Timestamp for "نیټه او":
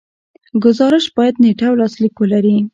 1.43-1.75